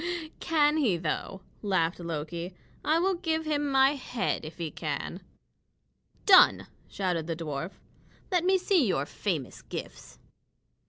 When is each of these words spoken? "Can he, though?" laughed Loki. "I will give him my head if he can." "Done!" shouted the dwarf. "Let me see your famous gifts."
"Can 0.39 0.77
he, 0.77 0.97
though?" 0.97 1.41
laughed 1.61 1.99
Loki. 1.99 2.55
"I 2.83 2.97
will 2.97 3.13
give 3.13 3.45
him 3.45 3.69
my 3.69 3.91
head 3.91 4.43
if 4.43 4.57
he 4.57 4.71
can." 4.71 5.21
"Done!" 6.25 6.65
shouted 6.87 7.27
the 7.27 7.35
dwarf. 7.35 7.73
"Let 8.31 8.43
me 8.43 8.57
see 8.57 8.87
your 8.87 9.05
famous 9.05 9.61
gifts." 9.61 10.17